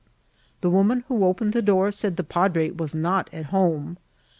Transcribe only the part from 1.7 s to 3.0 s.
said that the padre was